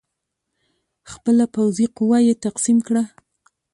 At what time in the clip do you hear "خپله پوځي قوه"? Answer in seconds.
1.11-2.19